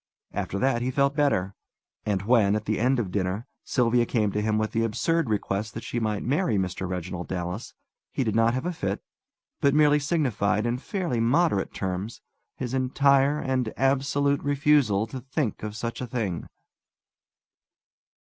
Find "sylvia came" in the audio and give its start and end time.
3.63-4.31